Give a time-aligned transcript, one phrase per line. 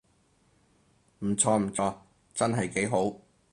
[1.19, 1.95] 唔錯唔錯，
[2.33, 3.17] 真係幾好